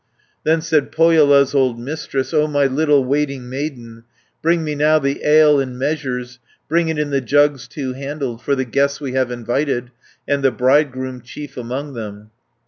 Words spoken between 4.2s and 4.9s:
240 Bring me